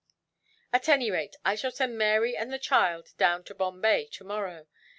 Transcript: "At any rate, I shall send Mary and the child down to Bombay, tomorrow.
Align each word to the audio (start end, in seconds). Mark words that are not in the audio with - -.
"At 0.73 0.89
any 0.89 1.11
rate, 1.11 1.35
I 1.45 1.53
shall 1.53 1.69
send 1.69 1.95
Mary 1.95 2.35
and 2.35 2.51
the 2.51 2.57
child 2.57 3.13
down 3.19 3.43
to 3.43 3.53
Bombay, 3.53 4.07
tomorrow. 4.07 4.65